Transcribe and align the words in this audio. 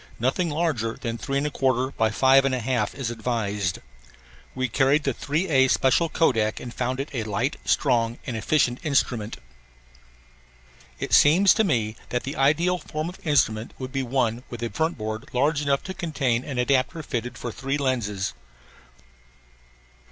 Nothing 0.19 0.49
larger 0.49 0.97
than 0.99 1.19
3 1.19 1.41
1/4 1.41 1.93
x 1.99 2.17
5 2.17 2.43
1/2 2.45 2.95
is 2.95 3.11
advised. 3.11 3.77
We 4.55 4.67
carried 4.67 5.03
the 5.03 5.13
3A 5.13 5.69
special 5.69 6.09
Kodak 6.09 6.59
and 6.59 6.73
found 6.73 6.99
it 6.99 7.09
a 7.13 7.21
light, 7.23 7.57
strong, 7.65 8.17
and 8.25 8.35
effective 8.35 8.83
instrument. 8.83 9.37
It 10.97 11.13
seems 11.13 11.53
to 11.53 11.63
me 11.63 11.97
that 12.09 12.23
the 12.23 12.35
ideal 12.35 12.79
form 12.79 13.09
of 13.09 13.19
instrument 13.27 13.75
would 13.77 13.91
be 13.91 14.01
one 14.01 14.41
with 14.49 14.63
a 14.63 14.71
front 14.71 14.97
board 14.97 15.29
large 15.33 15.61
enough 15.61 15.83
to 15.83 15.93
contain 15.93 16.43
an 16.43 16.57
adapter 16.57 17.03
fitted 17.03 17.37
for 17.37 17.51
three 17.51 17.77
lenses. 17.77 18.33